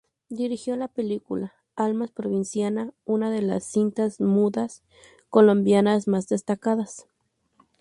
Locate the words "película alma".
0.87-2.07